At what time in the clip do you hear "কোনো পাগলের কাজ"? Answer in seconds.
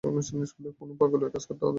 0.03-1.43